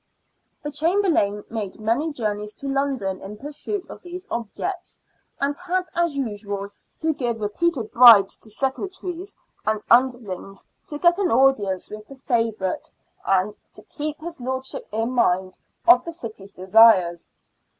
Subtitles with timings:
[0.63, 4.99] The Chamberlain made many journeys to London in pursuit of these objects,
[5.39, 11.29] and had, as usual, to give repeated bribes to secretaries and underlings to get an
[11.29, 12.89] audience with the favourite,
[13.27, 17.29] and" to keep his lordship in mind" of the city's desires.